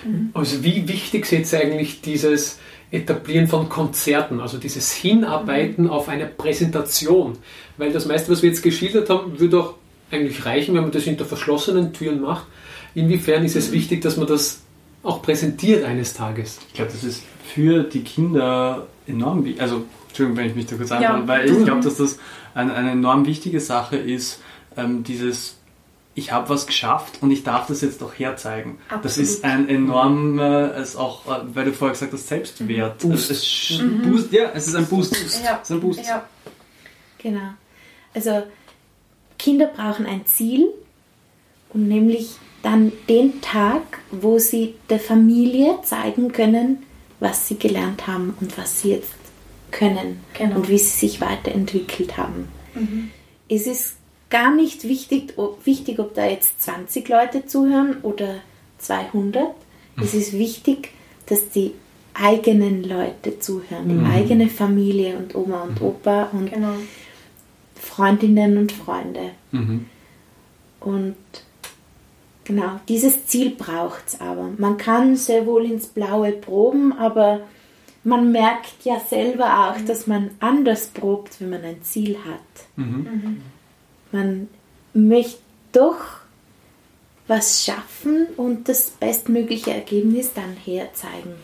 [0.04, 0.30] Mhm.
[0.34, 2.58] Also wie wichtig ist jetzt eigentlich dieses
[2.90, 5.90] Etablieren von Konzerten, also dieses Hinarbeiten mhm.
[5.90, 7.38] auf eine Präsentation?
[7.76, 9.74] Weil das meiste, was wir jetzt geschildert haben, würde auch
[10.10, 12.46] eigentlich reichen, wenn man das hinter verschlossenen Türen macht.
[12.94, 13.74] Inwiefern ist es mhm.
[13.74, 14.62] wichtig, dass man das
[15.02, 16.58] auch präsentiert eines Tages?
[16.68, 19.60] Ich glaube, das ist für die Kinder enorm wichtig.
[19.62, 21.28] Also, Entschuldigung, wenn ich mich da kurz einbaue, ja.
[21.28, 22.18] weil ich glaube, dass das
[22.54, 24.40] eine, eine enorm wichtige Sache ist,
[24.76, 25.57] ähm, dieses
[26.18, 28.78] ich habe was geschafft und ich darf das jetzt auch herzeigen.
[28.88, 29.04] Absolut.
[29.04, 33.04] Das ist ein enormer, äh, auch, äh, weil du vorher gesagt hast, Selbstwert.
[33.04, 33.10] Mhm.
[33.10, 33.30] Boost.
[33.30, 34.02] Es, mhm.
[34.02, 34.32] Boost.
[34.32, 35.14] Ja, es ist ein Boost.
[35.44, 35.60] Ja.
[35.62, 36.04] Es ist ein Boost.
[36.04, 36.26] Ja.
[37.18, 37.50] Genau.
[38.14, 38.42] Also
[39.38, 40.68] Kinder brauchen ein Ziel
[41.72, 42.30] und nämlich
[42.62, 46.82] dann den Tag, wo sie der Familie zeigen können,
[47.20, 49.14] was sie gelernt haben und was sie jetzt
[49.70, 50.56] können genau.
[50.56, 52.48] und wie sie sich weiterentwickelt haben.
[52.74, 53.10] Mhm.
[53.48, 53.97] Es ist
[54.30, 58.36] gar nicht wichtig ob, wichtig, ob da jetzt 20 Leute zuhören oder
[58.78, 59.44] 200.
[59.96, 60.02] Mhm.
[60.02, 60.90] Es ist wichtig,
[61.26, 61.72] dass die
[62.14, 64.04] eigenen Leute zuhören, mhm.
[64.04, 65.86] die eigene Familie und Oma und mhm.
[65.86, 66.74] Opa und genau.
[67.74, 69.30] Freundinnen und Freunde.
[69.52, 69.86] Mhm.
[70.80, 71.16] Und
[72.44, 74.50] genau, dieses Ziel braucht es aber.
[74.58, 77.40] Man kann sehr wohl ins Blaue proben, aber
[78.04, 79.86] man merkt ja selber auch, mhm.
[79.86, 82.66] dass man anders probt, wenn man ein Ziel hat.
[82.76, 83.42] Mhm.
[84.12, 84.48] Man
[84.94, 85.38] möchte
[85.72, 86.00] doch
[87.26, 91.34] was schaffen und das bestmögliche Ergebnis dann herzeigen.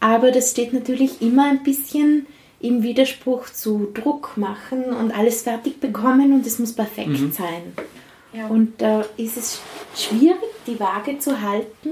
[0.00, 2.26] Aber das steht natürlich immer ein bisschen
[2.60, 7.32] im Widerspruch zu Druck machen und alles fertig bekommen und es muss perfekt mhm.
[7.32, 7.72] sein.
[8.32, 8.48] Ja.
[8.48, 9.60] Und da äh, ist es
[9.94, 11.90] schwierig, die Waage zu halten.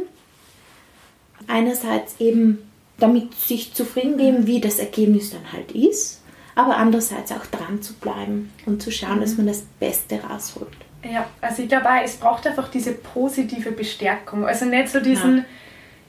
[1.46, 2.58] Einerseits eben
[2.98, 6.23] damit sich zufrieden geben, wie das Ergebnis dann halt ist
[6.54, 9.20] aber andererseits auch dran zu bleiben und zu schauen, mhm.
[9.20, 10.76] dass man das Beste rausholt.
[11.02, 14.46] Ja, also ich glaube auch, es braucht einfach diese positive Bestärkung.
[14.46, 15.44] Also nicht so diesen, ja.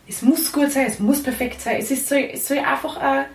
[0.07, 1.77] es muss gut sein, es muss perfekt sein.
[1.79, 3.25] Es, ist so, es soll einfach auch,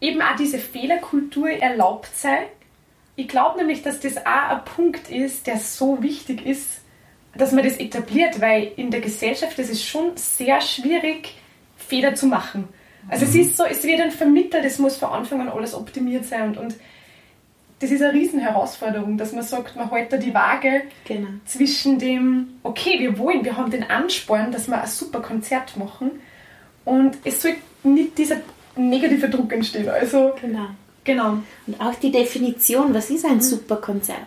[0.00, 2.44] eben auch diese Fehlerkultur erlaubt sein.
[3.16, 6.80] Ich glaube nämlich, dass das auch ein Punkt ist, der so wichtig ist,
[7.36, 11.34] dass man das etabliert, weil in der Gesellschaft ist es schon sehr schwierig,
[11.76, 12.68] Fehler zu machen.
[13.08, 13.30] Also mhm.
[13.30, 16.50] es ist so, es wird dann vermittelt, es muss von Anfang an alles optimiert sein
[16.50, 16.74] und, und
[17.80, 21.28] das ist eine Riesenherausforderung, dass man sagt, man hält da die Waage genau.
[21.44, 26.12] zwischen dem, okay, wir wollen, wir haben den Ansporn, dass wir ein super Konzert machen
[26.84, 28.36] und es soll nicht dieser
[28.76, 29.88] negative Druck entstehen.
[29.88, 30.68] Also, genau.
[31.02, 31.38] genau.
[31.66, 33.40] Und auch die Definition, was ist ein mhm.
[33.42, 34.18] super Konzert?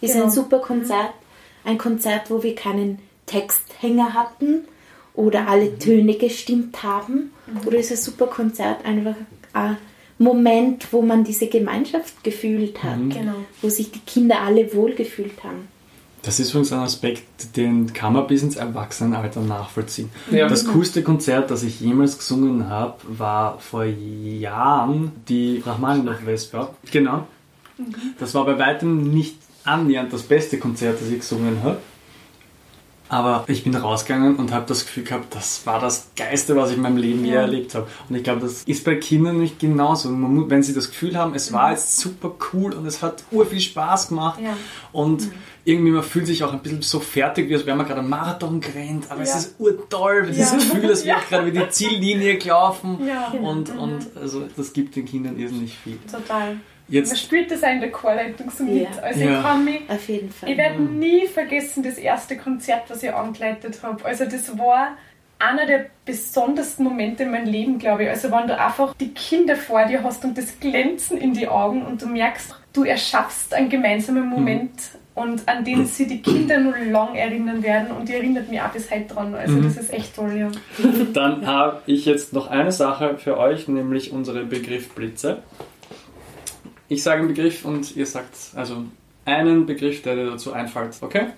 [0.00, 0.26] Ist genau.
[0.26, 1.12] ein super Konzert
[1.64, 4.66] ein Konzert, wo wir keinen Texthänger hatten,
[5.14, 7.30] oder alle Töne gestimmt haben.
[7.46, 7.66] Mhm.
[7.66, 9.16] Oder ist ein super Konzert einfach,
[9.54, 9.74] äh,
[10.18, 13.10] Moment, wo man diese Gemeinschaft gefühlt hat, Mhm.
[13.10, 13.34] Genau.
[13.62, 15.68] wo sich die Kinder alle wohlgefühlt haben.
[16.22, 20.10] Das ist übrigens ein Aspekt, den kann man bis ins Erwachsenenalter nachvollziehen.
[20.30, 20.46] Ja.
[20.48, 26.74] Das coolste Konzert, das ich jemals gesungen habe, war vor Jahren die Rachmaninoff-Vesper.
[26.90, 27.26] Genau.
[28.18, 31.78] Das war bei weitem nicht annähernd das beste Konzert, das ich gesungen habe.
[33.10, 36.76] Aber ich bin rausgegangen und habe das Gefühl gehabt, das war das Geiste, was ich
[36.76, 37.40] in meinem Leben je Ja.
[37.40, 37.88] erlebt habe.
[38.08, 40.10] Und ich glaube, das ist bei Kindern nicht genauso.
[40.10, 43.44] Man wenn sie das Gefühl haben, es war jetzt super cool und es hat ur
[43.46, 44.56] viel Spaß gemacht Ja.
[44.92, 45.28] und
[45.64, 48.08] irgendwie man fühlt sich auch ein bisschen so fertig, wie als wäre man gerade einen
[48.08, 49.36] Marathon gerannt, aber es Ja.
[49.38, 50.52] ist urtoll, dieses.
[50.52, 51.18] Gefühl, Ja.
[51.20, 52.96] ich gerade über die Ziellinie gelaufen
[53.42, 55.98] und, und also das gibt den Kindern irrsinnig viel.
[56.10, 56.60] Total.
[56.90, 58.82] Man Jetzt, spürt das auch in der Chorleitung so mit.
[58.82, 59.02] Ja.
[59.02, 59.36] Also Ja.
[59.38, 60.50] ich kann mich Auf jeden Fall.
[60.50, 64.04] Ich werde nie vergessen, das erste Konzert, was ich angeleitet habe.
[64.04, 64.96] Also das war
[65.38, 68.10] einer der besondersten Momente in meinem Leben, glaube ich.
[68.10, 71.82] Also wenn du einfach die Kinder vor dir hast und das Glänzen in die Augen
[71.86, 74.70] und du merkst, du erschaffst einen gemeinsamen Moment
[75.14, 78.68] und an den sie die Kinder nur lang erinnern werden und die erinnert mich auch
[78.68, 79.34] bis heute dran.
[79.34, 79.62] Also Mhm.
[79.64, 80.50] das ist echt toll, ja.
[81.14, 85.42] dann habe ich jetzt noch eine Sache für euch, nämlich unsere Begriffblitze.
[86.90, 88.84] Ich sage einen Begriff und ihr sagt also
[89.24, 91.28] einen Begriff, der dir dazu einfällt, okay?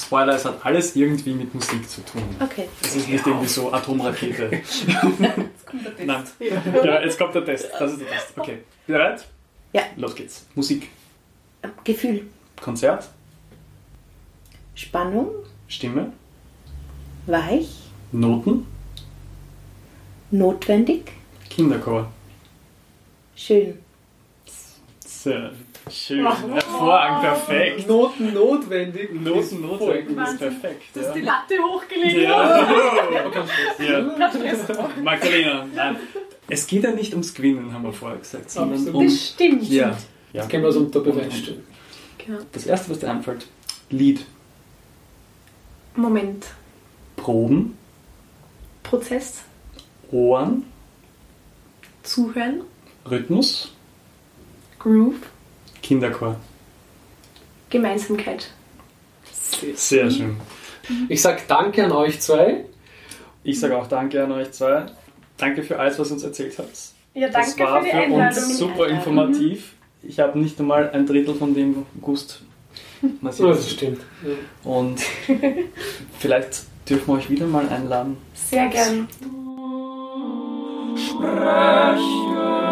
[0.00, 2.22] Spoiler, es hat alles irgendwie mit Musik zu tun.
[2.40, 2.68] Okay.
[2.80, 4.50] Es ist nicht irgendwie so Atomrakete.
[4.50, 6.06] Jetzt kommt der Test.
[6.06, 6.24] Nein.
[6.84, 7.68] Ja, jetzt kommt der Test.
[7.78, 8.32] Das ist der Test.
[8.34, 8.58] Okay.
[8.86, 9.26] Bereit?
[9.74, 9.82] Ja.
[9.96, 10.46] Los geht's.
[10.54, 10.88] Musik.
[11.84, 12.26] Gefühl,
[12.62, 13.10] Konzert.
[14.74, 15.28] Spannung,
[15.66, 16.12] Stimme.
[17.26, 17.68] weich,
[18.12, 18.66] Noten.
[20.30, 21.12] notwendig,
[21.50, 22.10] Kinderchor.
[23.36, 23.78] schön.
[25.28, 25.52] Sehr
[25.90, 26.52] schön.
[26.52, 27.20] Hervorragend.
[27.22, 27.88] Perfekt.
[27.88, 29.12] Noten notwendig.
[29.14, 30.38] Noten notwendig ist Wahnsinn.
[30.38, 30.82] perfekt.
[30.94, 31.12] Du hast Ja.
[31.14, 32.16] die Latte hochgelegt.
[32.18, 32.68] Ja.
[33.78, 34.00] ja.
[35.02, 35.96] Magdalena, nein.
[36.48, 38.94] Es geht ja nicht ums Gewinnen, haben wir vorher gesagt, sondern Absolut.
[39.02, 39.04] um.
[39.06, 39.68] Das stimmt.
[39.68, 39.88] Ja.
[39.88, 39.96] ja.
[40.32, 41.62] Jetzt können wir es unter Beweis stellen.
[42.24, 42.38] Genau.
[42.52, 43.46] Das erste, was dir einfällt:
[43.90, 44.24] Lied,
[45.94, 46.46] Moment.
[47.16, 47.76] Proben,
[48.82, 49.42] Prozess.
[50.10, 50.64] Ohren,
[52.02, 52.62] Zuhören.
[53.10, 53.74] Rhythmus,
[54.78, 55.16] Groove.
[55.82, 56.36] Kinderchor.
[57.70, 58.50] Gemeinsamkeit.
[59.32, 60.36] Sehr schön.
[61.08, 62.64] Ich sage Danke an euch zwei.
[63.42, 64.86] Ich sage auch Danke an euch zwei.
[65.36, 66.76] Danke für alles, was ihr uns erzählt habt.
[67.14, 68.44] Ja, danke das war für die für Einladung.
[68.44, 69.74] uns super informativ.
[70.02, 72.42] Ich habe nicht einmal ein Drittel von dem gewusst.
[73.20, 74.00] Was Ja, das stimmt.
[74.64, 75.00] Und
[76.18, 78.16] vielleicht dürfen wir euch wieder mal einladen.
[78.34, 79.08] Sehr gern.
[80.96, 82.67] Spreche